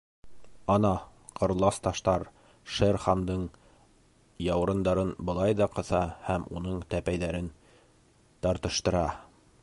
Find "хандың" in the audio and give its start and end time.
3.03-3.43